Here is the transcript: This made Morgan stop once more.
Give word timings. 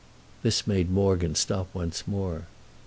This 0.41 0.65
made 0.65 0.89
Morgan 0.89 1.35
stop 1.35 1.67
once 1.75 2.07
more. 2.07 2.47